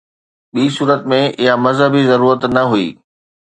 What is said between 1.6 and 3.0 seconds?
مذهبي ضرورت نه هئي.